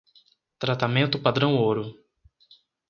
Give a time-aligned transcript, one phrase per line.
[0.57, 1.93] Tratamento padrão-ouro